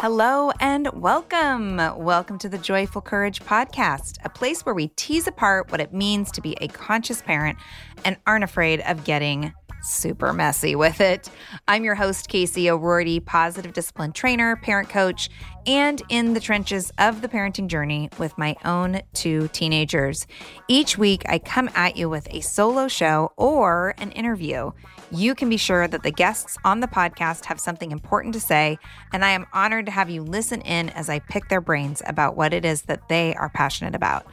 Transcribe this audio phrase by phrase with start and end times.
[0.00, 1.76] Hello and welcome.
[1.76, 6.30] Welcome to the Joyful Courage podcast, a place where we tease apart what it means
[6.30, 7.58] to be a conscious parent
[8.04, 11.28] and aren't afraid of getting super messy with it.
[11.66, 15.30] I'm your host, Casey O'Roarty, positive discipline trainer, parent coach,
[15.66, 20.26] and in the trenches of the parenting journey with my own two teenagers.
[20.68, 24.72] Each week, I come at you with a solo show or an interview
[25.10, 28.78] you can be sure that the guests on the podcast have something important to say,
[29.12, 32.36] and I am honored to have you listen in as I pick their brains about
[32.36, 34.26] what it is that they are passionate about.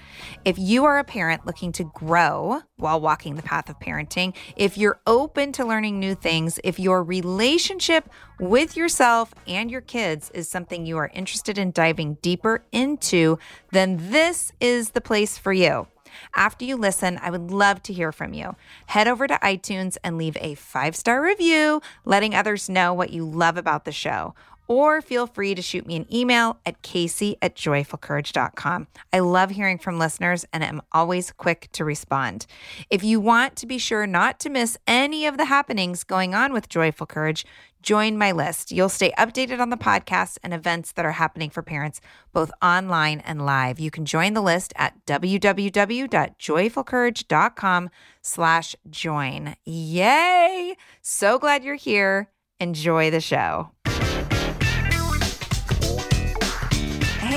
[0.43, 4.77] If you are a parent looking to grow while walking the path of parenting, if
[4.77, 8.09] you're open to learning new things, if your relationship
[8.39, 13.39] with yourself and your kids is something you are interested in diving deeper into,
[13.71, 15.87] then this is the place for you.
[16.35, 18.55] After you listen, I would love to hear from you.
[18.87, 23.25] Head over to iTunes and leave a five star review, letting others know what you
[23.25, 24.33] love about the show.
[24.67, 28.87] Or feel free to shoot me an email at casey at joyfulcourage.com.
[29.13, 32.45] I love hearing from listeners and am always quick to respond.
[32.89, 36.53] If you want to be sure not to miss any of the happenings going on
[36.53, 37.45] with Joyful Courage,
[37.85, 38.71] Join my list.
[38.71, 42.01] You'll stay updated on the podcast and events that are happening for parents,
[42.33, 43.79] both online and live.
[43.79, 47.89] You can join the list at www.joyfulcourage.com
[48.23, 49.55] slash join.
[49.65, 50.75] Yay!
[51.03, 52.31] So glad you're here.
[52.59, 53.74] Enjoy the show.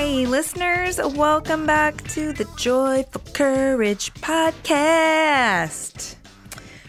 [0.01, 6.15] Hey, listeners, welcome back to the Joyful Courage podcast.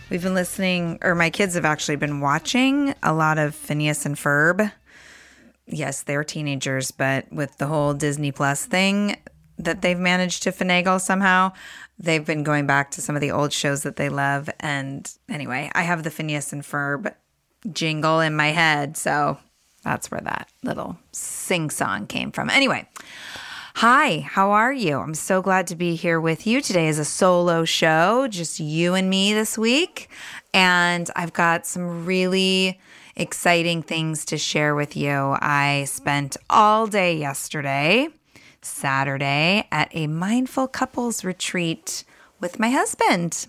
[0.08, 4.14] We've been listening, or my kids have actually been watching a lot of Phineas and
[4.14, 4.72] Ferb.
[5.66, 9.16] Yes, they're teenagers, but with the whole Disney Plus thing
[9.58, 11.50] that they've managed to finagle somehow,
[11.98, 14.48] they've been going back to some of the old shows that they love.
[14.60, 17.12] And anyway, I have the Phineas and Ferb
[17.72, 18.96] jingle in my head.
[18.96, 19.38] So
[19.82, 22.50] that's where that little sing song came from.
[22.50, 22.88] Anyway,
[23.76, 24.98] Hi, how are you?
[24.98, 26.60] I'm so glad to be here with you.
[26.60, 30.10] Today is a solo show, just you and me this week.
[30.52, 32.78] And I've got some really
[33.16, 35.36] exciting things to share with you.
[35.40, 38.08] I spent all day yesterday,
[38.60, 42.04] Saturday, at a mindful couples retreat
[42.40, 43.46] with my husband.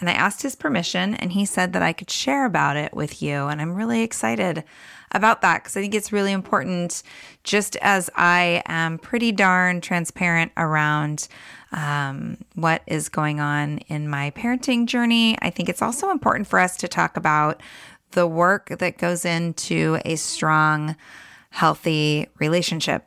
[0.00, 3.22] And I asked his permission, and he said that I could share about it with
[3.22, 3.46] you.
[3.46, 4.64] And I'm really excited
[5.12, 7.02] about that because I think it's really important,
[7.44, 11.28] just as I am pretty darn transparent around
[11.72, 15.36] um, what is going on in my parenting journey.
[15.40, 17.60] I think it's also important for us to talk about
[18.12, 20.96] the work that goes into a strong,
[21.50, 23.06] healthy relationship,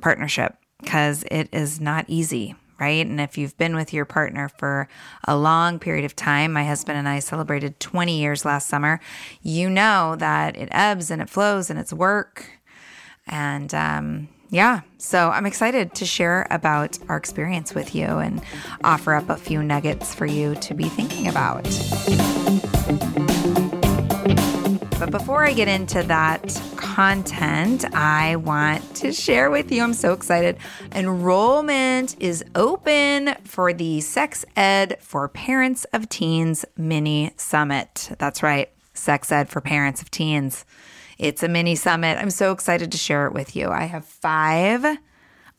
[0.00, 3.06] partnership, because it is not easy right?
[3.06, 4.88] And if you've been with your partner for
[5.26, 9.00] a long period of time, my husband and I celebrated 20 years last summer,
[9.40, 12.46] you know that it ebbs and it flows and it's work.
[13.26, 18.42] And um, yeah, so I'm excited to share about our experience with you and
[18.82, 21.64] offer up a few nuggets for you to be thinking about.
[25.04, 29.82] But before I get into that content, I want to share with you.
[29.82, 30.56] I'm so excited.
[30.92, 38.12] Enrollment is open for the Sex Ed for Parents of Teens mini summit.
[38.16, 40.64] That's right, Sex Ed for Parents of Teens.
[41.18, 42.16] It's a mini summit.
[42.16, 43.68] I'm so excited to share it with you.
[43.68, 44.86] I have five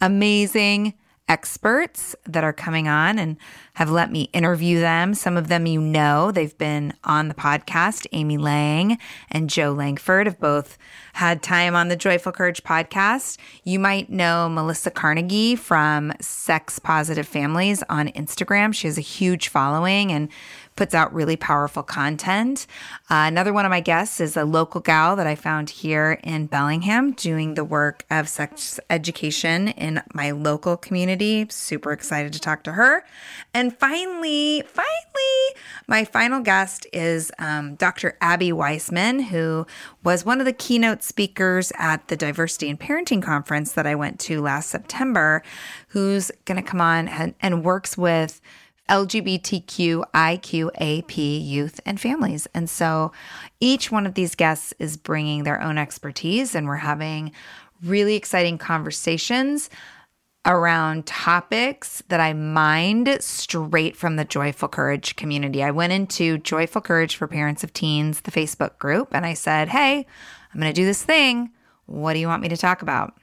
[0.02, 0.96] amazing
[1.28, 3.38] experts that are coming on and
[3.74, 5.14] have let me interview them.
[5.14, 8.06] Some of them you know, they've been on the podcast.
[8.12, 9.00] Amy Lang
[9.32, 10.78] and Jo Langford have both
[11.14, 13.38] had time on the Joyful Courage podcast.
[13.64, 18.74] You might know Melissa Carnagey from Sex Positive Families on Instagram.
[18.74, 20.30] She has a huge following and
[20.76, 22.68] puts out really powerful content.
[23.10, 26.48] Uh, another one of my guests is a local gal that I found here in
[26.48, 31.48] Bellingham doing the work of sex education in my local community.
[31.50, 33.06] Super excited to talk to her.
[33.54, 35.56] And finally, finally,
[35.88, 38.18] my final guest is um, Dr.
[38.20, 39.66] Abby Weissman, who
[40.04, 44.20] was one of the keynote speakers at the Diversity and Parenting Conference that I went
[44.22, 45.42] to last September,
[45.90, 48.42] who's going to come on and, and works with
[48.90, 49.98] LGBTQIQAP
[51.48, 52.48] youth and families.
[52.54, 53.12] And so
[53.60, 57.32] each one of these guests is bringing their own expertise, and we're having
[57.84, 59.70] really exciting conversations
[60.46, 65.64] around topics that I mined straight from the Joyful Courage community.
[65.64, 69.70] I went into Joyful Courage for Parents of Teens, the Facebook group, and I said,
[69.70, 70.06] Hey,
[70.54, 71.52] I'm going to do this thing.
[71.88, 73.14] What do you want me to talk about?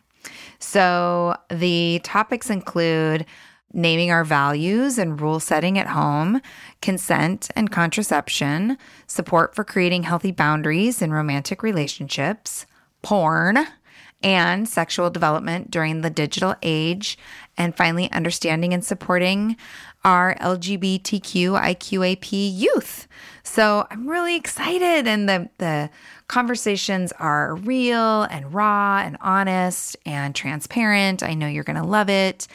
[0.59, 3.27] So the topics include
[3.73, 6.41] naming our values and rule setting at home,
[6.81, 12.67] consent and contraception, support for creating healthy boundaries in romantic relationships,
[13.03, 13.67] porn,
[14.23, 17.19] and sexual development during the digital age,
[17.57, 19.57] and finally, understanding and supporting
[20.05, 23.07] our LGBTQIQAP youth.
[23.43, 25.91] So I'm really excited, and the, the
[26.29, 31.23] conversations are real and raw and honest and transparent.
[31.23, 32.49] I know you're going to love it.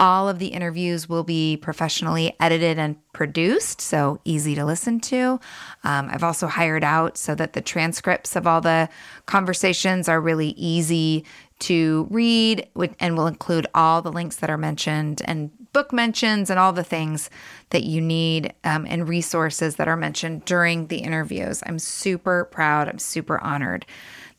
[0.00, 5.38] All of the interviews will be professionally edited and produced, so easy to listen to.
[5.84, 8.88] Um, I've also hired out so that the transcripts of all the
[9.26, 11.26] conversations are really easy
[11.60, 12.66] to read
[12.98, 16.82] and will include all the links that are mentioned and book mentions and all the
[16.82, 17.30] things
[17.68, 21.62] that you need um, and resources that are mentioned during the interviews.
[21.66, 22.88] I'm super proud.
[22.88, 23.86] I'm super honored.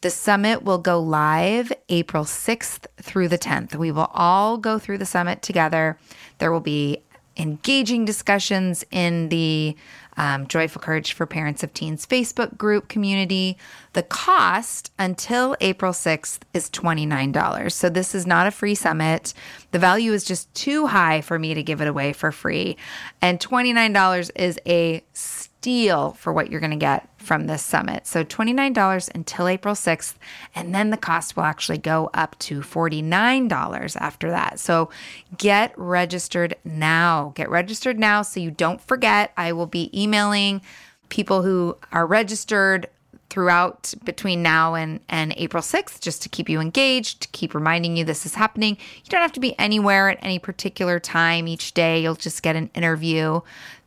[0.02, 3.76] The summit will go live April 6th through the 10th.
[3.76, 5.98] We will all go through the summit together.
[6.40, 7.04] There will be
[7.38, 9.76] engaging discussions in the
[10.18, 13.58] um, Joyful Courage for Parents of Teens Facebook group community.
[13.94, 17.72] The cost until April 6th is $29.
[17.72, 19.34] So this is not a free summit.
[19.72, 22.76] The value is just too high for me to give it away for free.
[23.22, 28.08] And $29 is a steal for what you're going to get from this summit.
[28.08, 30.16] So $29 until April 6th,
[30.56, 34.60] and then the cost will actually go up to $49 after that.
[34.60, 34.90] So
[35.38, 37.32] get registered now.
[37.36, 39.32] Get registered now so you don't forget.
[39.38, 40.62] I will be emailing
[41.10, 42.88] people who are registered
[43.32, 47.96] throughout between now and, and April 6th just to keep you engaged, to keep reminding
[47.96, 48.76] you this is happening.
[48.76, 52.02] You don't have to be anywhere at any particular time each day.
[52.02, 53.40] You'll just get an interview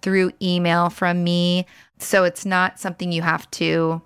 [0.04, 1.66] through email from me.
[1.98, 4.02] So it's not something you have to,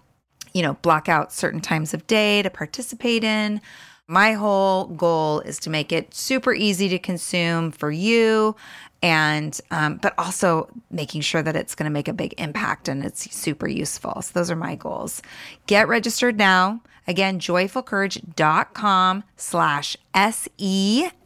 [0.54, 3.60] you know, block out certain times of day to participate in.
[4.06, 8.54] My whole goal is to make it super easy to consume for you
[9.02, 13.04] and um, but also making sure that it's going to make a big impact and
[13.04, 15.22] it's super useful so those are my goals
[15.68, 21.18] get registered now again joyfulcourage.com slash s-e-m-s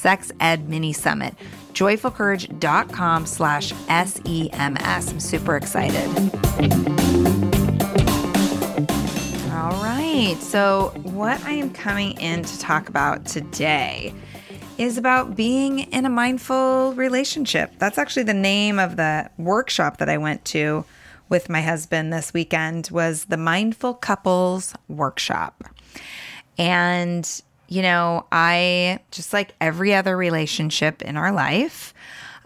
[0.00, 1.34] sex ed mini summit
[1.74, 6.08] joyfulcourage.com slash s-e-m-s i'm super excited
[9.52, 14.14] all right so what i am coming in to talk about today
[14.78, 17.70] is about being in a mindful relationship.
[17.76, 20.86] That's actually the name of the workshop that I went to
[21.28, 25.64] with my husband this weekend was the Mindful Couples Workshop.
[26.56, 31.94] And you know, I just like every other relationship in our life,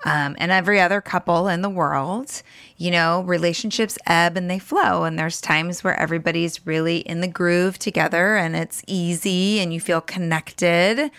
[0.04, 2.42] um, and every other couple in the world,
[2.76, 5.04] you know, relationships ebb and they flow.
[5.04, 9.80] And there's times where everybody's really in the groove together and it's easy and you
[9.80, 11.10] feel connected.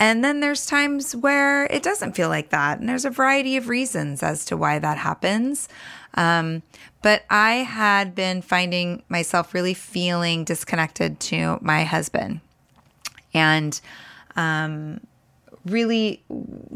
[0.00, 2.80] And then there's times where it doesn't feel like that.
[2.80, 5.68] And there's a variety of reasons as to why that happens.
[6.14, 6.62] Um,
[7.02, 12.40] but I had been finding myself really feeling disconnected to my husband
[13.34, 13.80] and
[14.36, 15.00] um,
[15.66, 16.22] really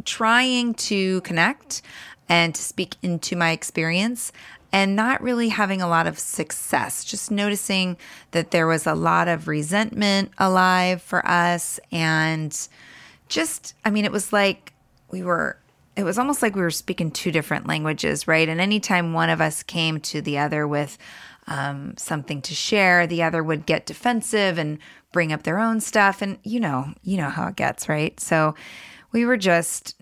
[0.05, 1.83] trying to connect
[2.29, 4.33] and to speak into my experience
[4.71, 7.05] and not really having a lot of success.
[7.05, 7.97] Just noticing
[8.33, 12.69] that there was a lot of resentment alive for us and
[13.29, 14.75] just, I mean, it was like
[15.11, 15.57] we were,
[15.97, 18.49] it was almost like we were speaking two different languages, right?
[18.49, 20.99] And anytime one of us came to the other with
[21.49, 24.79] um, something to share, the other would get defensive and
[25.13, 26.23] bring up their own stuff.
[26.23, 28.19] And you know, you know how it gets, right?
[28.21, 28.55] So
[29.13, 29.97] we were just,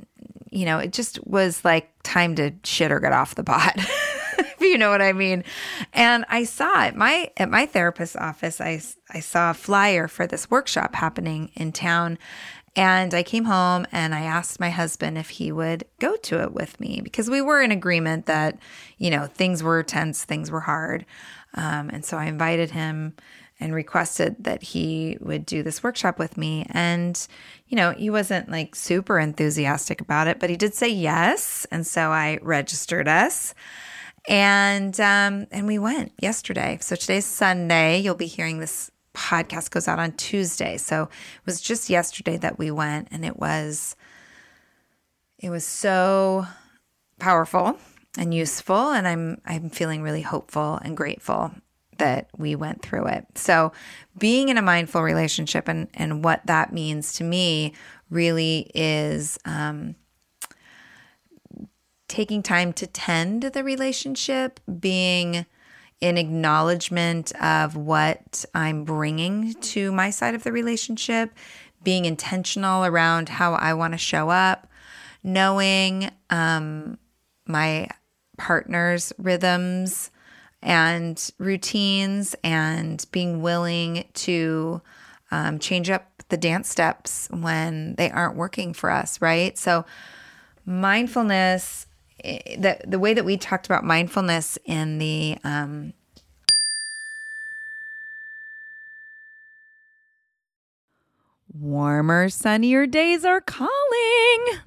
[0.50, 3.76] you know, it just was like time to shit or get off the pot.
[4.38, 5.45] if you know what I mean.
[5.93, 8.61] And I saw it my at my therapist's office.
[8.61, 12.19] I I saw a flyer for this workshop happening in town,
[12.76, 16.52] and I came home and I asked my husband if he would go to it
[16.52, 18.59] with me because we were in agreement that
[18.99, 21.04] you know things were tense, things were hard,
[21.54, 23.14] um, and so I invited him
[23.59, 26.66] and requested that he would do this workshop with me.
[26.71, 27.26] And,
[27.68, 31.66] you know, he wasn't like super enthusiastic about it, but he did say yes.
[31.71, 33.54] And so I registered us.
[34.28, 36.78] And um, and we went yesterday.
[36.80, 38.00] So today's Sunday.
[38.00, 40.77] You'll be hearing this podcast goes out on Tuesday.
[40.77, 43.97] So it was just yesterday that we went and it was
[45.39, 46.47] it was so
[47.19, 47.79] powerful
[48.19, 51.53] and useful and I'm I'm feeling really hopeful and grateful
[51.99, 53.27] that we went through it.
[53.37, 53.73] So,
[54.19, 57.73] being in a mindful relationship and, and what that means to me
[58.11, 59.95] really is um,
[62.09, 65.47] taking time to tend the relationship, being
[66.00, 71.33] in acknowledgement of what I'm bringing to my side of the relationship,
[71.83, 74.69] being intentional around how I want to show up,
[75.23, 76.99] knowing um,
[77.47, 77.88] my
[78.37, 80.11] partner's rhythms
[80.62, 84.83] and routines and being willing to
[85.31, 89.57] um, change up the dance steps when they aren't working for us, right?
[89.57, 89.85] So,
[90.65, 91.86] mindfulness,
[92.23, 95.93] the, the way that we talked about mindfulness in the um,
[101.59, 103.71] Warmer, sunnier days are calling.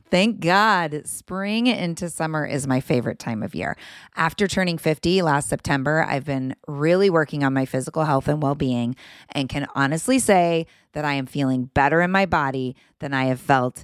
[0.10, 1.02] Thank God.
[1.06, 3.78] Spring into summer is my favorite time of year.
[4.16, 8.56] After turning 50 last September, I've been really working on my physical health and well
[8.56, 8.96] being
[9.30, 13.40] and can honestly say that I am feeling better in my body than I have
[13.40, 13.84] felt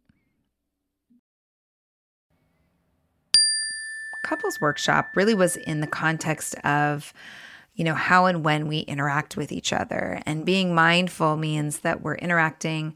[4.31, 7.13] Couples Workshop really was in the context of
[7.75, 10.21] you know, how and when we interact with each other.
[10.25, 12.95] And being mindful means that we're interacting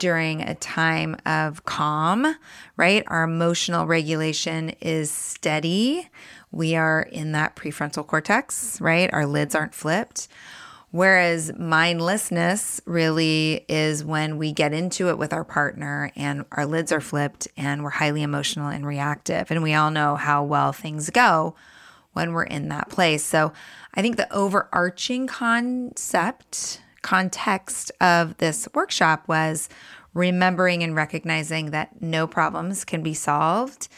[0.00, 2.34] during a time of calm,
[2.76, 3.04] right?
[3.06, 6.08] Our emotional regulation is steady.
[6.50, 9.08] We are in that prefrontal cortex, right?
[9.12, 10.26] Our lids aren't flipped.
[10.92, 16.92] Whereas mindlessness really is when we get into it with our partner and our lids
[16.92, 19.50] are flipped and we're highly emotional and reactive.
[19.50, 21.54] And we all know how well things go
[22.12, 23.24] when we're in that place.
[23.24, 23.54] So
[23.94, 29.70] I think the overarching concept, context of this workshop was
[30.12, 33.88] remembering and recognizing that no problems can be solved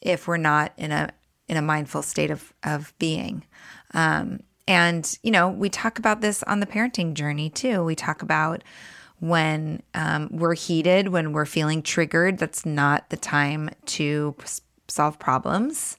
[0.00, 1.10] if we're not in a
[1.46, 3.44] in a mindful state of of being.
[3.92, 7.84] Um, and, you know, we talk about this on the parenting journey too.
[7.84, 8.64] We talk about
[9.18, 14.34] when um, we're heated, when we're feeling triggered, that's not the time to
[14.88, 15.96] solve problems,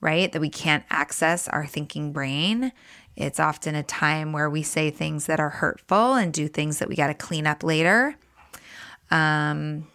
[0.00, 0.32] right?
[0.32, 2.72] That we can't access our thinking brain.
[3.16, 6.88] It's often a time where we say things that are hurtful and do things that
[6.88, 8.16] we got to clean up later.
[9.10, 9.88] Um,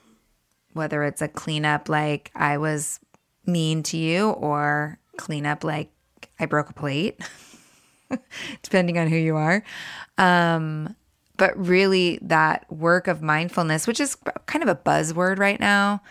[0.74, 3.00] whether it's a cleanup like I was
[3.46, 5.92] mean to you or cleanup like
[6.40, 7.20] I broke a plate.
[8.62, 9.64] depending on who you are.
[10.18, 10.96] Um,
[11.38, 14.16] but really, that work of mindfulness, which is
[14.46, 16.02] kind of a buzzword right now.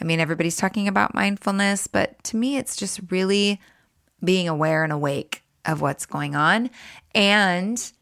[0.00, 3.60] I mean, everybody's talking about mindfulness, but to me, it's just really
[4.22, 6.70] being aware and awake of what's going on
[7.14, 7.92] and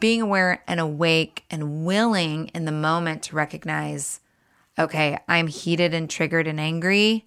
[0.00, 4.20] being aware and awake and willing in the moment to recognize
[4.76, 7.26] okay, I'm heated and triggered and angry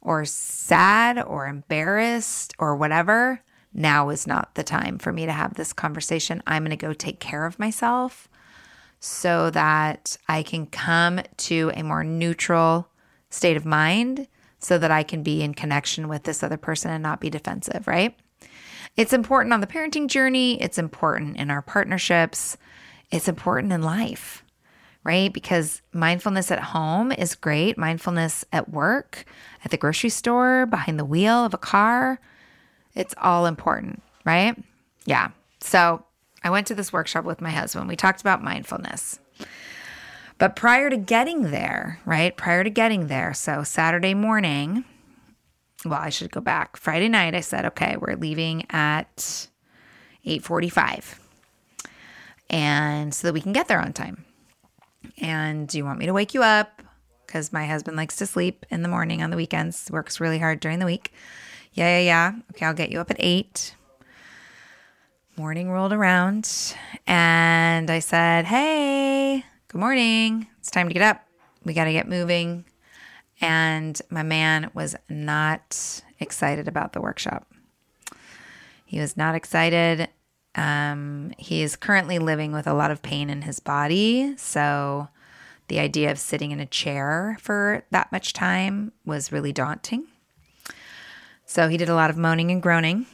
[0.00, 3.43] or sad or embarrassed or whatever
[3.74, 6.42] now is not the time for me to have this conversation.
[6.46, 8.28] I'm going to go take care of myself
[9.00, 12.88] so that I can come to a more neutral
[13.28, 14.28] state of mind
[14.60, 17.86] so that I can be in connection with this other person and not be defensive,
[17.86, 18.16] right?
[18.96, 22.56] It's important on the parenting journey, it's important in our partnerships,
[23.10, 24.44] it's important in life,
[25.02, 25.32] right?
[25.32, 29.26] Because mindfulness at home is great, mindfulness at work,
[29.64, 32.20] at the grocery store, behind the wheel of a car
[32.94, 34.56] it's all important, right?
[35.04, 35.30] Yeah.
[35.60, 36.04] So
[36.42, 37.88] I went to this workshop with my husband.
[37.88, 39.18] We talked about mindfulness.
[40.38, 42.36] But prior to getting there, right?
[42.36, 44.84] Prior to getting there, so Saturday morning,
[45.84, 46.76] well, I should go back.
[46.76, 49.48] Friday night, I said, okay, we're leaving at
[50.26, 51.18] 8:45.
[52.50, 54.24] And so that we can get there on time.
[55.18, 56.82] And do you want me to wake you up?
[57.26, 60.60] Because my husband likes to sleep in the morning on the weekends, works really hard
[60.60, 61.12] during the week.
[61.74, 62.32] Yeah, yeah, yeah.
[62.52, 63.74] Okay, I'll get you up at eight.
[65.36, 70.46] Morning rolled around and I said, Hey, good morning.
[70.60, 71.26] It's time to get up.
[71.64, 72.64] We got to get moving.
[73.40, 77.52] And my man was not excited about the workshop.
[78.84, 80.08] He was not excited.
[80.54, 84.36] Um, he is currently living with a lot of pain in his body.
[84.36, 85.08] So
[85.66, 90.06] the idea of sitting in a chair for that much time was really daunting.
[91.46, 93.06] So he did a lot of moaning and groaning.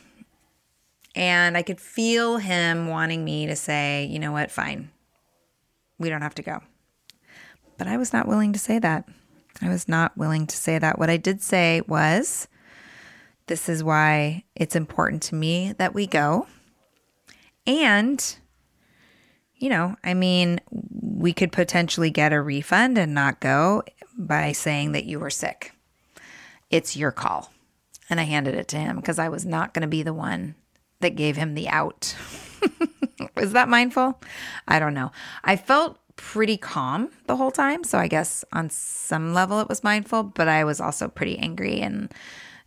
[1.14, 4.90] And I could feel him wanting me to say, you know what, fine.
[5.98, 6.60] We don't have to go.
[7.76, 9.08] But I was not willing to say that.
[9.60, 10.98] I was not willing to say that.
[10.98, 12.46] What I did say was,
[13.46, 16.46] this is why it's important to me that we go.
[17.66, 18.36] And,
[19.56, 23.82] you know, I mean, we could potentially get a refund and not go
[24.16, 25.72] by saying that you were sick.
[26.70, 27.52] It's your call
[28.10, 30.56] and I handed it to him because I was not going to be the one
[31.00, 32.14] that gave him the out.
[33.36, 34.20] was that mindful?
[34.68, 35.12] I don't know.
[35.44, 37.84] I felt pretty calm the whole time.
[37.84, 41.80] So I guess on some level it was mindful, but I was also pretty angry
[41.80, 42.12] and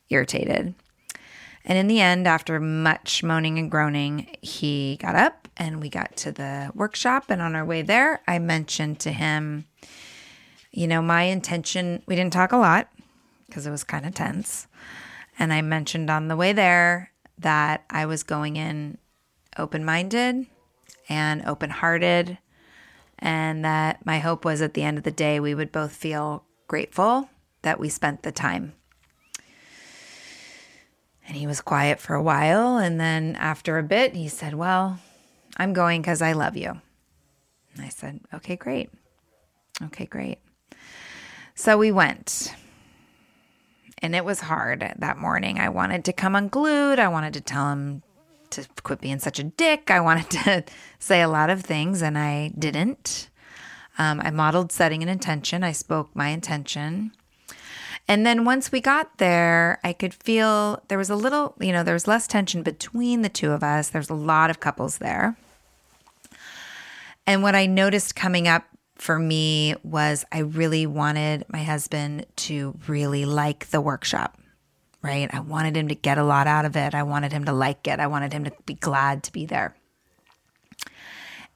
[0.10, 0.74] irritated.
[1.66, 6.16] And in the end, after much moaning and groaning, he got up and we got
[6.18, 7.26] to the workshop.
[7.30, 9.66] And on our way there, I mentioned to him,
[10.72, 12.90] you know, my intention, we didn't talk a lot
[13.48, 14.68] because it was kind of tense.
[15.40, 18.98] And I mentioned on the way there that I was going in
[19.58, 20.46] open minded
[21.10, 22.38] and open hearted,
[23.20, 26.46] and that my hope was at the end of the day, we would both feel
[26.68, 27.30] grateful
[27.62, 28.74] that we spent the time.
[31.28, 32.78] And he was quiet for a while.
[32.78, 35.00] And then after a bit, he said, Well,
[35.58, 36.82] I'm going because I love you.
[37.76, 38.90] And I said, Okay, great.
[39.82, 40.40] Okay, great.
[41.56, 42.54] So we went
[44.04, 45.60] and it was hard that morning.
[45.60, 47.00] I wanted to come unglued.
[47.00, 48.04] I wanted to tell him
[48.50, 49.90] to quit being such a dick.
[49.90, 50.64] I wanted to
[51.00, 53.30] say a lot of things, and I didn't.
[53.98, 55.64] Um, I modeled setting an intention.
[55.64, 57.14] I spoke my intention.
[58.06, 61.84] And then once we got there, I could feel there was a little, you know,
[61.84, 63.90] there was less tension between the two of us.
[63.90, 65.38] There's a lot of couples there.
[67.26, 68.66] And what I noticed coming up
[69.04, 74.40] for me was I really wanted my husband to really like the workshop,
[75.02, 75.30] right?
[75.34, 76.96] I wanted him to get a lot out of it.
[76.96, 78.00] I wanted him to like it.
[78.00, 79.76] I wanted him to be glad to be there.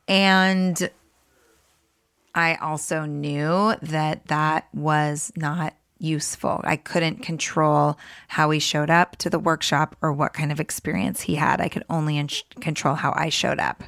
[0.09, 0.89] And
[2.35, 6.59] I also knew that that was not useful.
[6.65, 11.21] I couldn't control how he showed up to the workshop or what kind of experience
[11.21, 11.61] he had.
[11.61, 12.27] I could only in-
[12.59, 13.85] control how I showed up.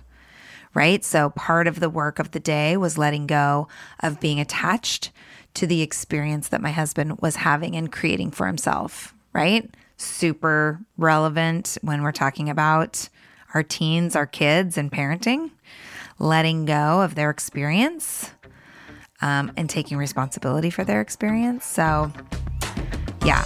[0.74, 1.04] Right.
[1.04, 3.68] So part of the work of the day was letting go
[4.02, 5.12] of being attached
[5.56, 9.14] to the experience that my husband was having and creating for himself.
[9.34, 9.70] Right.
[9.98, 13.10] Super relevant when we're talking about
[13.54, 15.52] our teens, our kids, and parenting,
[16.20, 18.32] letting go of their experience
[19.22, 21.66] um, and taking responsibility for their experience.
[21.66, 22.12] So,
[23.26, 23.44] yeah.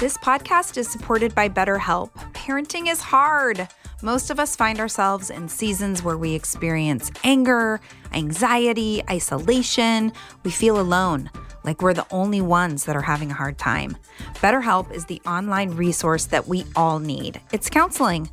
[0.00, 2.10] This podcast is supported by BetterHelp.
[2.32, 3.68] Parenting is hard.
[4.04, 7.80] Most of us find ourselves in seasons where we experience anger,
[8.12, 10.12] anxiety, isolation.
[10.42, 11.30] We feel alone,
[11.62, 13.96] like we're the only ones that are having a hard time.
[14.34, 17.40] BetterHelp is the online resource that we all need.
[17.52, 18.28] It's counseling.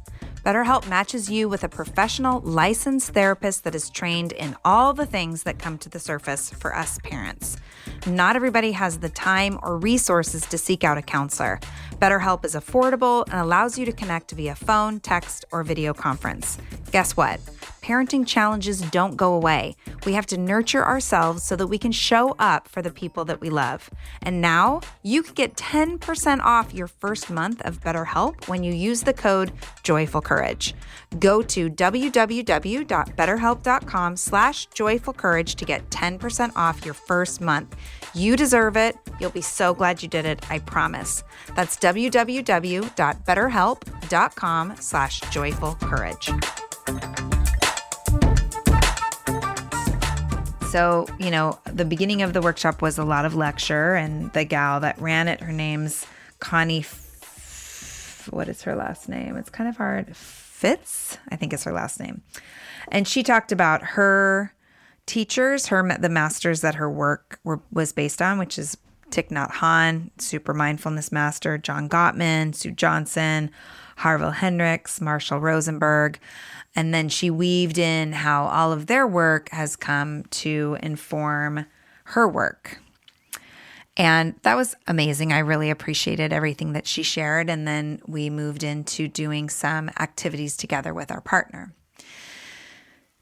[0.46, 5.44] BetterHelp matches you with a professional, licensed therapist that is trained in all the things
[5.44, 7.58] that come to the surface for us parents.
[8.08, 11.60] Not everybody has the time or resources to seek out a counselor.
[11.98, 16.58] BetterHelp is affordable and allows you to connect via phone, text, or video conference.
[16.92, 17.42] Guess what?
[17.90, 19.76] Parenting challenges don't go away.
[20.06, 23.42] We have to nurture ourselves so that we can show up for the people that
[23.42, 23.90] we love.
[24.22, 29.02] And now you can get 10% off your first month of BetterHelp when you use
[29.02, 30.76] the code Joyful Courage.
[31.18, 37.76] Go to www.betterhelp.com slash joyful courage to get 10% off your first month.
[38.14, 38.98] You deserve it.
[39.20, 41.24] You'll be so glad you did it, I promise.
[41.56, 45.76] That's www.betterhelp.com slash joyful
[50.70, 54.46] So, you know, the beginning of the workshop was a lot of lecture, and the
[54.46, 56.06] gal that ran it, her name's
[56.40, 56.82] Connie.
[56.82, 59.36] F- what is her last name?
[59.36, 60.16] It's kind of hard.
[60.16, 62.22] Fitz, I think is her last name.
[62.90, 64.54] And she talked about her
[65.08, 68.78] teachers, her the masters that her work were, was based on, which is
[69.12, 73.52] Thich Nhat Hanh, super mindfulness master, John Gottman, Sue Johnson,
[73.98, 76.20] Harville Hendrix, Marshall Rosenberg.
[76.76, 81.66] And then she weaved in how all of their work has come to inform
[82.06, 82.80] her work.
[83.98, 85.34] And that was amazing.
[85.34, 87.50] I really appreciated everything that she shared.
[87.50, 91.74] And then we moved into doing some activities together with our partner.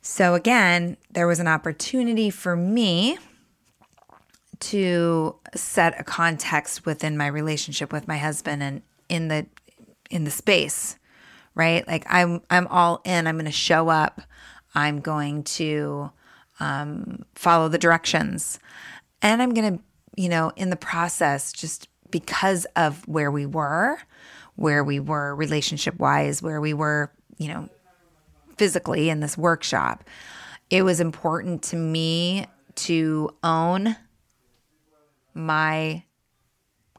[0.02, 3.18] So, again, there was an opportunity for me
[4.60, 9.46] to set a context within my relationship with my husband and in the
[10.10, 10.98] in the space
[11.58, 11.86] right?
[11.88, 13.28] Like I'm I'm all in.
[13.28, 14.22] I'm going to show up.
[14.76, 16.12] I'm going to
[16.60, 18.60] um, follow the directions,
[19.22, 19.84] and I'm going to,
[20.16, 23.98] you know, in the process, just because of where we were,
[24.56, 27.70] where we were relationship wise, where we were, you know,
[28.58, 30.04] physically in this workshop,
[30.70, 33.96] it was important to me to own
[35.38, 36.04] my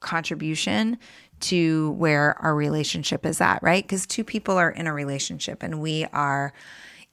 [0.00, 0.98] contribution
[1.40, 3.84] to where our relationship is at, right?
[3.84, 6.52] Because two people are in a relationship and we are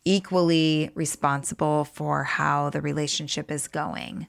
[0.04, 4.28] equally responsible for how the relationship is going.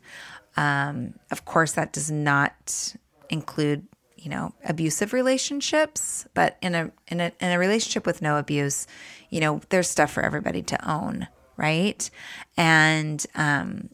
[0.57, 2.95] Um, of course, that does not
[3.29, 8.39] include, you know, abusive relationships, but in a in a in a relationship with no
[8.39, 8.87] abuse,
[9.29, 11.29] you know, there's stuff for everybody to own,
[11.59, 12.09] right?
[12.57, 13.91] And um,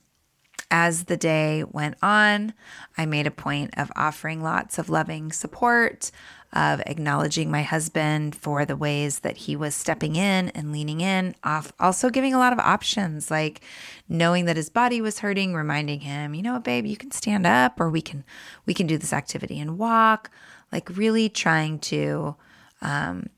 [0.72, 2.54] as the day went on,
[2.96, 6.10] I made a point of offering lots of loving support,
[6.50, 11.34] of acknowledging my husband for the ways that he was stepping in and leaning in,
[11.44, 13.60] off also giving a lot of options like
[14.08, 17.78] knowing that his body was hurting, reminding him, you know, babe, you can stand up
[17.78, 18.24] or we can
[18.64, 20.30] we can do this activity and walk,
[20.72, 22.34] like really trying to
[22.80, 23.28] um,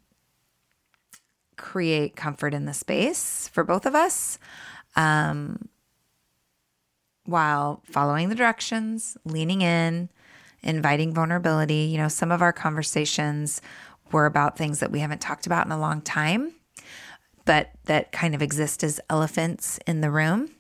[1.57, 4.39] create comfort in the space for both of us.
[4.95, 5.69] Um,
[7.25, 10.09] while following the directions, leaning in,
[10.63, 11.89] inviting vulnerability.
[11.91, 13.61] You know, some of our conversations
[14.13, 16.55] were about things that we haven't talked about in a long time,
[17.45, 20.51] but that kind of exist as elephants in the room.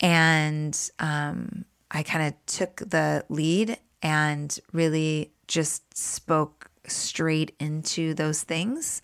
[0.00, 8.42] And um, I kind of took the lead and really just spoke straight into those
[8.42, 9.02] things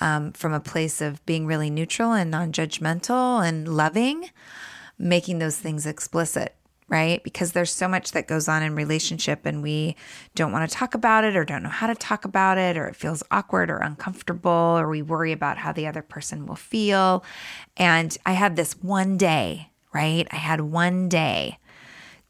[0.00, 4.30] um, from a place of being really neutral and non judgmental and loving
[4.98, 6.54] making those things explicit
[6.92, 7.24] right?
[7.24, 9.96] Because there's so much that goes on in relationship and we
[10.34, 12.86] don't want to talk about it or don't know how to talk about it or
[12.86, 17.24] it feels awkward or uncomfortable or we worry about how the other person will feel.
[17.78, 20.28] And I had this one day, right?
[20.30, 21.58] I had one day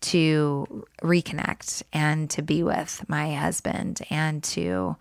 [0.02, 4.96] to reconnect and to be with my husband and to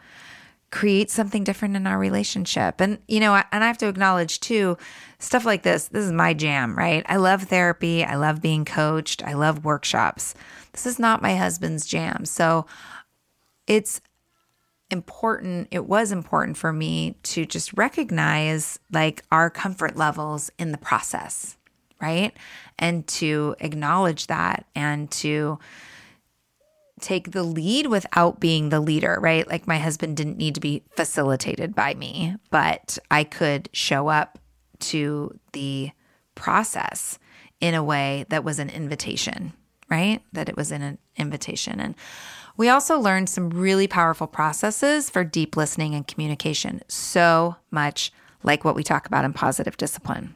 [0.72, 2.80] create something different in our relationship.
[2.80, 4.78] And, you know, and I have to acknowledge too,
[5.20, 7.06] stuff like this, this is my jam, right?
[7.08, 8.04] I love therapy.
[8.06, 9.22] I love being coached.
[9.24, 10.34] I love workshops.
[10.72, 12.24] This is not my husband's jam.
[12.24, 12.66] So
[13.68, 14.00] it's
[14.90, 20.78] important, it was important for me to just recognize like our comfort levels in the
[20.78, 21.58] process,
[22.02, 22.32] right?
[22.80, 25.60] And to acknowledge that and to,
[27.02, 29.48] take the lead without being the leader, right?
[29.48, 34.40] Like my husband didn't need to be facilitated by me, but I could show up
[34.80, 35.92] to the
[36.36, 37.20] process
[37.60, 39.54] in a way that was an invitation,
[39.90, 40.22] right?
[40.34, 41.80] That it was an invitation.
[41.80, 41.96] And
[42.58, 48.12] we also learned some really powerful processes for deep listening and communication, so much
[48.44, 50.36] like what we talk about in positive discipline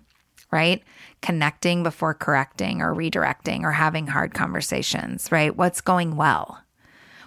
[0.55, 0.83] right?
[1.25, 5.55] Connecting before correcting or redirecting or having hard conversations, right?
[5.57, 6.61] What's going well?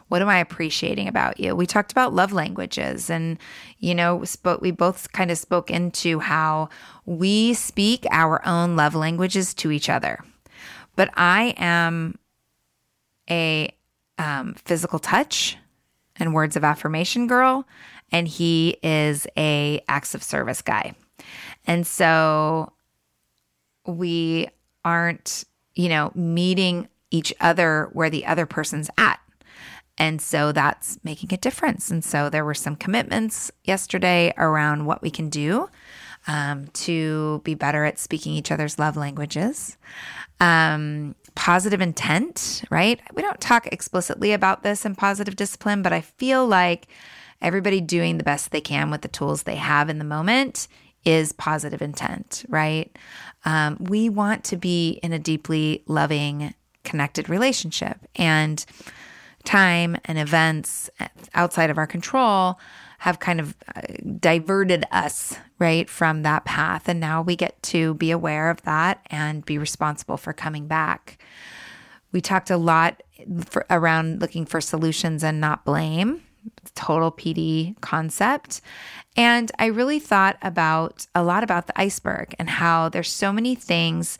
[0.06, 1.56] What am I appreciating about you?
[1.56, 3.38] We talked about love languages and,
[3.78, 6.68] you know, spoke, we both kind of spoke into how
[7.06, 10.24] we speak our own love languages to each other.
[10.94, 12.20] But I am
[13.28, 13.74] a
[14.16, 15.56] um, physical touch
[16.14, 17.66] and words of affirmation girl,
[18.12, 20.94] and he is a acts of service guy.
[21.66, 22.72] And so
[23.88, 24.48] we
[24.84, 29.18] aren't, you know, meeting each other where the other person's at.
[29.96, 31.90] And so that's making a difference.
[31.90, 35.68] And so there were some commitments yesterday around what we can do
[36.28, 39.76] um, to be better at speaking each other's love languages.
[40.40, 43.00] Um, positive intent, right?
[43.14, 46.86] We don't talk explicitly about this in positive discipline, but I feel like
[47.40, 50.68] everybody doing the best they can with the tools they have in the moment
[51.04, 52.96] is positive intent, right?
[53.44, 57.98] Um, we want to be in a deeply loving, connected relationship.
[58.16, 58.64] And
[59.44, 60.90] time and events
[61.34, 62.58] outside of our control
[62.98, 63.80] have kind of uh,
[64.18, 69.00] diverted us right from that path and now we get to be aware of that
[69.06, 71.22] and be responsible for coming back
[72.12, 73.02] we talked a lot
[73.46, 76.22] for, around looking for solutions and not blame
[76.74, 78.60] total pd concept
[79.16, 83.54] and i really thought about a lot about the iceberg and how there's so many
[83.54, 84.18] things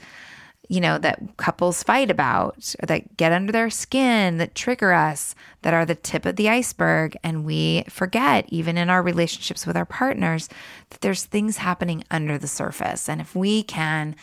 [0.69, 5.35] you know, that couples fight about, or that get under their skin, that trigger us,
[5.63, 7.17] that are the tip of the iceberg.
[7.25, 10.49] And we forget, even in our relationships with our partners,
[10.91, 13.09] that there's things happening under the surface.
[13.09, 14.15] And if we can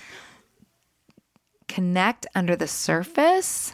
[1.68, 3.74] connect under the surface,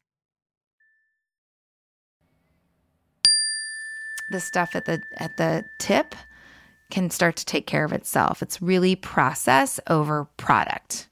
[4.31, 6.15] The stuff at the at the tip
[6.89, 8.41] can start to take care of itself.
[8.41, 11.07] It's really process over product,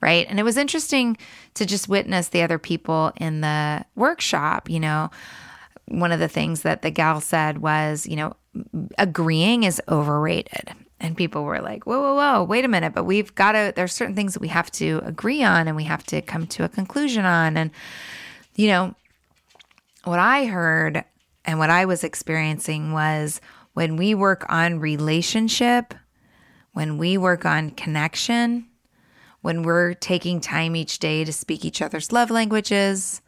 [0.00, 0.26] right?
[0.28, 1.16] And it was interesting
[1.54, 5.10] to just witness the other people in the workshop, you know,
[5.86, 8.36] one of the things that the gal said was, you know,
[8.98, 10.70] agreeing is overrated.
[11.00, 12.94] And people were like, whoa, whoa, whoa, wait a minute.
[12.94, 15.84] But we've got to, there's certain things that we have to agree on and we
[15.84, 17.56] have to come to a conclusion on.
[17.56, 17.72] And,
[18.54, 18.94] you know,
[20.04, 21.04] what I heard
[21.44, 23.40] and what I was experiencing was
[23.74, 25.94] when we work on relationship,
[26.72, 28.66] when we work on connection,
[29.40, 33.20] when we're taking time each day to speak each other's love languages,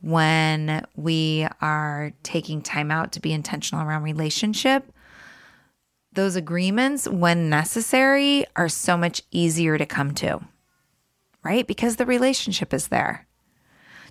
[0.00, 4.92] when we are taking time out to be intentional around relationship,
[6.12, 10.40] those agreements, when necessary, are so much easier to come to,
[11.42, 11.66] right?
[11.66, 13.26] Because the relationship is there.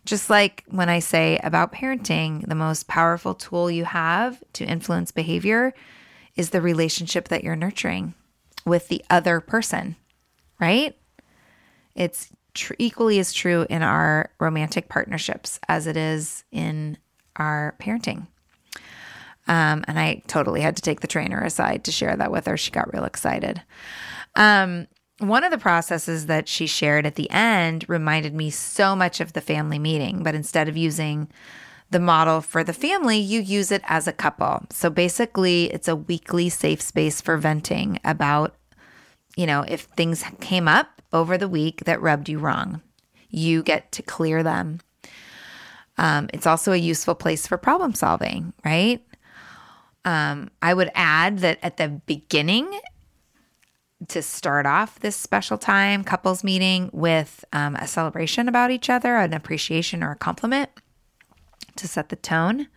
[0.05, 5.11] Just like when I say about parenting, the most powerful tool you have to influence
[5.11, 5.73] behavior
[6.35, 8.13] is the relationship that you're nurturing
[8.65, 9.95] with the other person,
[10.59, 10.95] right?
[11.95, 16.97] It's tr- equally as true in our romantic partnerships as it is in
[17.35, 18.27] our parenting.
[19.47, 22.57] Um, and I totally had to take the trainer aside to share that with her.
[22.57, 23.61] She got real excited.
[24.35, 24.87] Um,
[25.21, 29.33] one of the processes that she shared at the end reminded me so much of
[29.33, 31.27] the family meeting, but instead of using
[31.91, 34.63] the model for the family, you use it as a couple.
[34.71, 38.55] So basically, it's a weekly safe space for venting about,
[39.35, 42.81] you know, if things came up over the week that rubbed you wrong,
[43.29, 44.79] you get to clear them.
[45.97, 49.05] Um, it's also a useful place for problem solving, right?
[50.05, 52.79] Um, I would add that at the beginning,
[54.07, 59.15] to start off this special time couples meeting with um, a celebration about each other,
[59.17, 60.69] an appreciation or a compliment
[61.75, 62.67] to set the tone.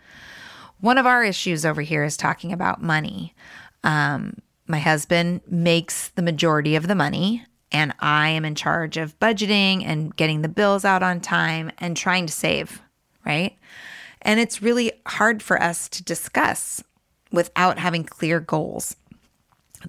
[0.80, 3.34] One of our issues over here is talking about money.
[3.82, 9.18] Um, my husband makes the majority of the money, and I am in charge of
[9.18, 12.82] budgeting and getting the bills out on time and trying to save,
[13.24, 13.56] right?
[14.22, 16.82] And it's really hard for us to discuss
[17.30, 18.96] without having clear goals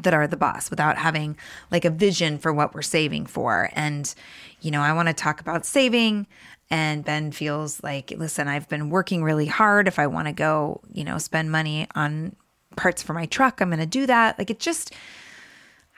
[0.01, 1.37] that are the boss without having
[1.71, 3.69] like a vision for what we're saving for.
[3.73, 4.13] And,
[4.61, 6.27] you know, I want to talk about saving.
[6.69, 9.87] And Ben feels like, listen, I've been working really hard.
[9.87, 12.35] If I want to go, you know, spend money on
[12.75, 14.37] parts for my truck, I'm going to do that.
[14.39, 14.93] Like it just,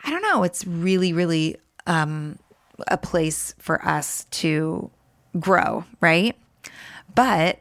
[0.03, 0.43] I don't know.
[0.43, 2.37] It's really, really um,
[2.87, 4.91] a place for us to
[5.39, 6.35] grow, right?
[7.15, 7.59] But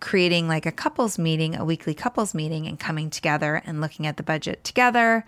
[0.00, 4.16] creating like a couples meeting, a weekly couples meeting, and coming together and looking at
[4.16, 5.24] the budget together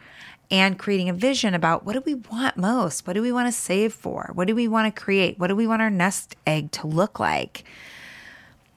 [0.51, 3.07] and creating a vision about what do we want most?
[3.07, 4.31] What do we want to save for?
[4.35, 5.39] What do we want to create?
[5.39, 7.65] What do we want our nest egg to look like?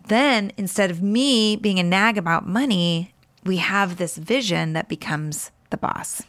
[0.08, 5.52] Then instead of me being a nag about money, we have this vision that becomes
[5.70, 6.24] the boss.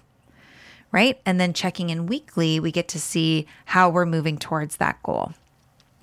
[0.92, 1.20] Right.
[1.24, 5.32] And then checking in weekly, we get to see how we're moving towards that goal.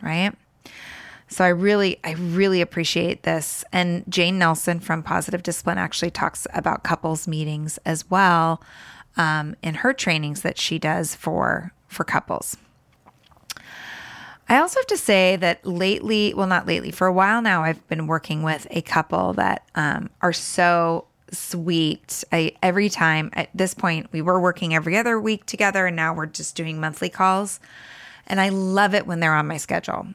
[0.02, 0.34] Right.
[1.28, 3.66] So I really, I really appreciate this.
[3.74, 8.62] And Jane Nelsen from Positive Discipline actually talks about couples meetings as well
[9.18, 12.58] um, in her trainings that she does for for couples.
[14.50, 17.86] I also have to say that lately, well, not lately, for a while now, I've
[17.90, 22.24] been working with a couple that um, are so sweet.
[22.32, 26.14] I every time at this point we were working every other week together, and now
[26.14, 27.60] we're just doing monthly calls.
[28.26, 30.08] And I love it when they're on my schedule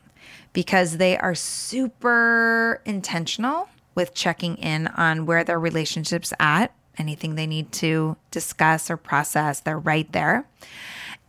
[0.52, 7.46] because they are super intentional with checking in on where their relationship's at anything they
[7.46, 10.46] need to discuss or process, they're right there.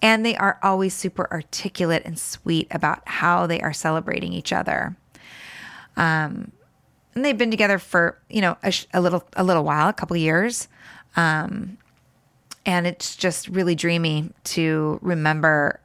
[0.01, 4.97] And they are always super articulate and sweet about how they are celebrating each other.
[5.95, 6.51] Um,
[7.15, 10.17] and they've been together for you know a, a little a little while, a couple
[10.17, 10.67] years,
[11.15, 11.77] um,
[12.65, 15.79] and it's just really dreamy to remember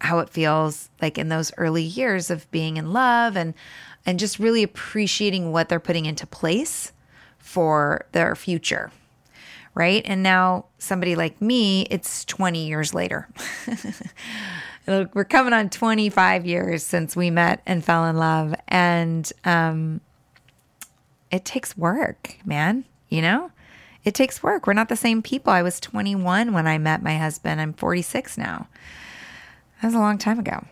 [0.00, 3.54] how it feels like in those early years of being in love and
[4.06, 6.92] and just really appreciating what they're putting into place
[7.38, 8.92] for their future
[9.74, 10.02] right?
[10.04, 13.28] And now somebody like me, it's 20 years later.
[14.86, 18.54] We're coming on 25 years since we met and fell in love.
[18.68, 20.00] And um,
[21.30, 23.50] it takes work, man, you know?
[24.04, 24.66] It takes work.
[24.66, 25.52] We're not the same people.
[25.52, 27.60] I was 21 when I met my husband.
[27.60, 28.68] I'm 46 now.
[29.82, 30.64] That was a long time ago.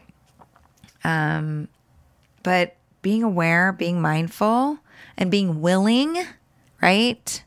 [1.04, 1.68] Um,
[2.42, 4.78] but being aware, being mindful,
[5.18, 6.24] and being willing,
[6.82, 7.42] right?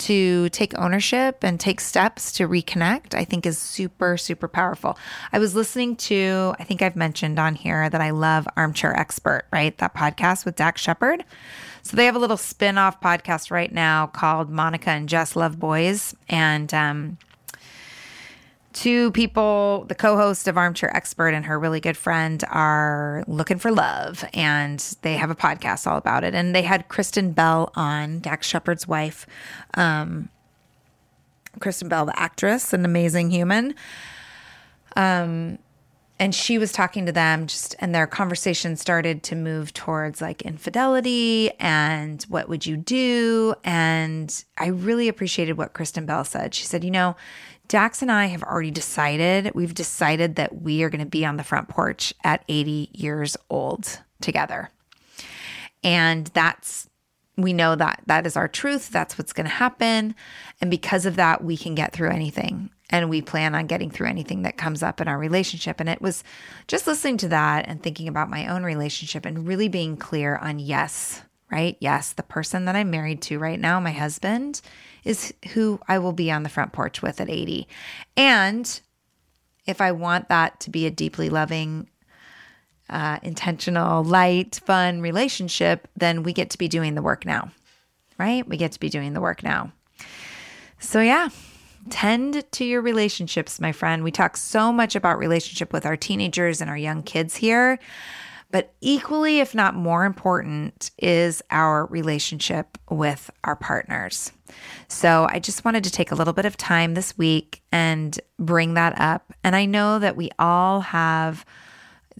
[0.00, 4.98] To take ownership and take steps to reconnect, I think is super, super powerful.
[5.32, 9.44] I was listening to, I think I've mentioned on here that I love Armchair Expert,
[9.52, 9.76] right?
[9.78, 11.24] That podcast with Dax Shepard.
[11.82, 15.58] So they have a little spin off podcast right now called Monica and Jess Love
[15.58, 16.14] Boys.
[16.28, 17.18] And um,
[18.72, 23.58] two people, the co host of Armchair Expert and her really good friend, are looking
[23.58, 24.24] for love.
[24.34, 26.34] And they have a podcast all about it.
[26.34, 29.26] And they had Kristen Bell on, Dax Shepard's wife,
[29.74, 30.28] um,
[31.58, 33.74] Kristen Bell, the actress, an amazing human.
[34.96, 35.58] Um,
[36.20, 40.42] and she was talking to them just and their conversation started to move towards like
[40.42, 46.64] infidelity and what would you do and i really appreciated what kristen bell said she
[46.64, 47.16] said you know
[47.70, 51.36] dax and i have already decided we've decided that we are going to be on
[51.36, 54.70] the front porch at 80 years old together
[55.84, 56.88] and that's
[57.36, 60.16] we know that that is our truth that's what's going to happen
[60.60, 64.08] and because of that we can get through anything and we plan on getting through
[64.08, 65.78] anything that comes up in our relationship.
[65.78, 66.24] And it was
[66.66, 70.58] just listening to that and thinking about my own relationship and really being clear on
[70.58, 71.76] yes, right?
[71.78, 74.60] Yes, the person that I'm married to right now, my husband,
[75.04, 77.66] is who I will be on the front porch with at 80.
[78.16, 78.80] And
[79.66, 81.88] if I want that to be a deeply loving,
[82.88, 87.50] uh, intentional, light, fun relationship, then we get to be doing the work now,
[88.18, 88.46] right?
[88.46, 89.72] We get to be doing the work now.
[90.78, 91.28] So, yeah,
[91.88, 94.04] Tend to your relationships, my friend.
[94.04, 97.78] We talk so much about relationship with our teenagers and our young kids here,
[98.50, 104.32] but equally, if not more important, is our relationship with our partners.
[104.88, 108.74] So I just wanted to take a little bit of time this week and bring
[108.74, 109.32] that up.
[109.44, 111.44] And I know that we all have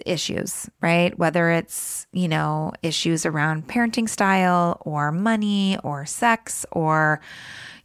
[0.06, 1.18] issues, right?
[1.18, 7.20] Whether it's, you know, issues around parenting style or money or sex or,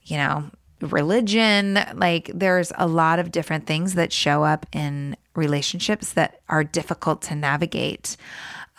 [0.04, 0.52] you know,
[0.94, 1.80] religion.
[1.96, 7.22] Like there's a lot of different things that show up in relationships that are difficult
[7.24, 8.18] to navigate.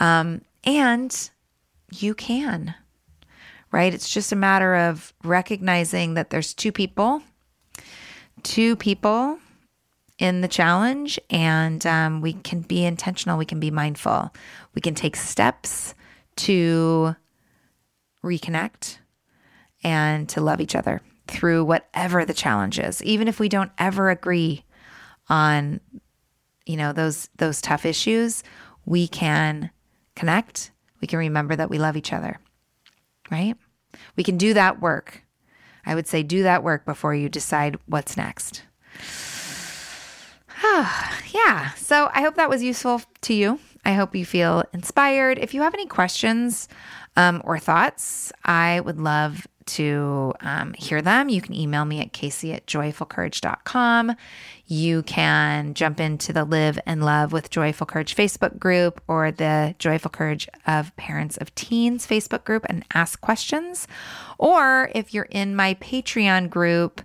[0.00, 1.30] Um, and
[1.92, 2.74] you can,
[3.72, 3.92] right?
[3.92, 7.22] It's just a matter of recognizing that there's two people,
[8.42, 9.38] two people
[10.18, 14.32] in the challenge, and um, we can be intentional, we can be mindful,
[14.74, 15.94] we can take steps
[16.36, 17.14] to
[18.24, 18.98] reconnect
[19.84, 24.11] and to love each other through whatever the challenge is, even if we don't ever
[24.11, 24.64] agree
[25.29, 25.81] on,
[26.64, 28.43] you know, those those tough issues,
[28.85, 29.70] we can
[30.14, 30.70] connect.
[31.01, 32.39] We can remember that we love each other.
[33.31, 33.57] Right?
[34.16, 35.22] We can do that work.
[35.85, 38.62] I would say do that work before you decide what's next.
[40.62, 41.72] yeah.
[41.77, 43.61] So I hope that was useful to you.
[43.85, 45.39] I hope you feel inspired.
[45.39, 46.68] If you have any questions
[47.16, 52.12] um, or thoughts, I would love to um, hear them, you can email me at
[52.12, 54.16] casey at joyfulcourage.com.
[54.66, 59.74] You can jump into the Live and Love with Joyful Courage Facebook group or the
[59.78, 63.86] Joyful Courage of Parents of Teens Facebook group and ask questions.
[64.38, 67.00] Or if you're in my Patreon group,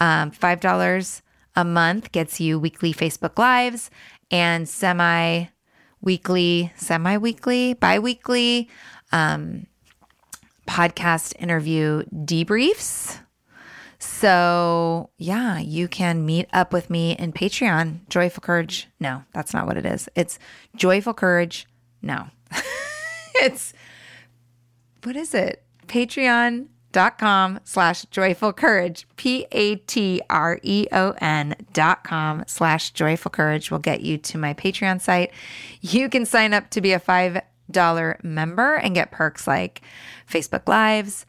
[0.00, 1.22] um, $5
[1.56, 3.90] a month gets you weekly Facebook Lives
[4.30, 5.46] and semi
[6.00, 8.68] weekly, semi weekly, bi weekly.
[9.12, 9.66] Um,
[10.66, 13.18] podcast interview debriefs.
[13.98, 18.08] So, yeah, you can meet up with me in Patreon.
[18.08, 18.88] Joyful Courage.
[18.98, 20.08] No, that's not what it is.
[20.16, 20.40] It's
[20.74, 21.68] Joyful Courage.
[22.02, 22.26] No,
[23.36, 23.72] it's
[25.04, 25.62] what is it?
[25.86, 29.06] Patreon.com slash joyful courage.
[29.16, 34.18] P A T R E O N dot com slash joyful courage will get you
[34.18, 35.32] to my Patreon site.
[35.80, 37.40] You can sign up to be a five
[38.22, 39.82] member and get perks like
[40.30, 41.26] Facebook Lives,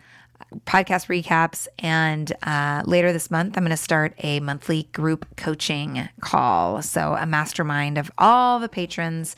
[0.65, 6.09] podcast recaps, and uh, later this month, I'm going to start a monthly group coaching
[6.21, 6.81] call.
[6.81, 9.36] So, a mastermind of all the patrons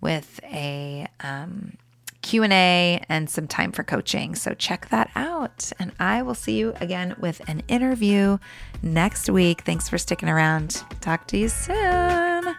[0.00, 1.76] with a um,
[2.24, 4.34] Q&A and some time for coaching.
[4.34, 8.38] So check that out and I will see you again with an interview
[8.82, 9.60] next week.
[9.60, 10.82] Thanks for sticking around.
[11.00, 12.56] Talk to you soon.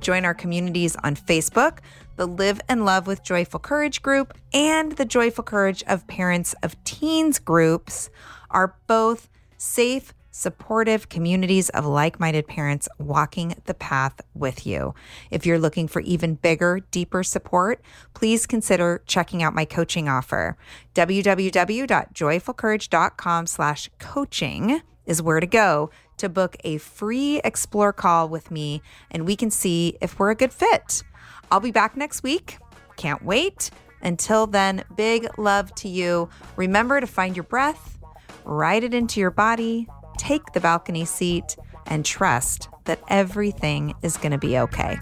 [0.00, 1.78] Join our communities on Facebook
[2.16, 6.82] the Live and Love with Joyful Courage group and the Joyful Courage of Parents of
[6.84, 8.10] Teens groups
[8.50, 14.94] are both safe, supportive communities of like minded parents walking the path with you.
[15.30, 17.80] If you're looking for even bigger, deeper support,
[18.14, 20.56] please consider checking out my coaching offer.
[20.94, 28.82] www.joyfulcourage.com slash coaching is where to go to book a free explore call with me
[29.10, 31.02] and we can see if we're a good fit.
[31.50, 32.58] I'll be back next week.
[32.96, 33.70] Can't wait.
[34.02, 36.28] Until then, big love to you.
[36.56, 37.98] Remember to find your breath,
[38.44, 39.88] ride it into your body,
[40.18, 44.98] take the balcony seat, and trust that everything is going to be okay.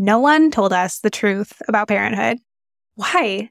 [0.00, 2.38] No one told us the truth about parenthood.
[2.94, 3.50] Why?